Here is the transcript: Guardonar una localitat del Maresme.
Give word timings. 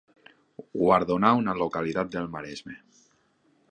Guardonar 0.83 1.33
una 1.43 1.57
localitat 1.61 2.13
del 2.19 2.35
Maresme. 2.39 2.79